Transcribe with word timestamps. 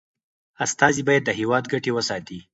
استازي 0.65 1.01
باید 1.07 1.23
د 1.25 1.29
هیواد 1.39 1.63
ګټي 1.73 1.91
وساتي. 1.93 2.39